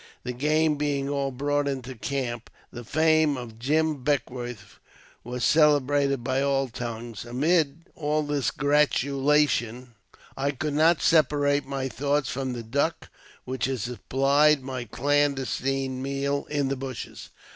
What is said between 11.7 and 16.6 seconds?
thoughts from the duck which had supplied my clandestine meal